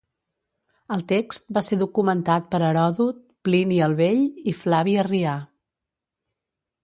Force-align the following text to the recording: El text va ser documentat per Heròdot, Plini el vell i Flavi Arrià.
El 0.93 1.03
text 1.11 1.51
va 1.57 1.61
ser 1.65 1.77
documentat 1.81 2.47
per 2.55 2.61
Heròdot, 2.69 3.19
Plini 3.47 3.77
el 3.89 3.95
vell 4.01 4.23
i 4.53 4.57
Flavi 4.63 4.95
Arrià. 5.03 5.35